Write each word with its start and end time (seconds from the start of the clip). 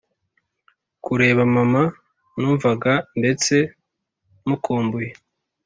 kureba 1.05 1.41
mama 1.55 1.83
numvaga 2.39 2.93
ndetse 3.19 3.55
mukumbuye 4.47 5.09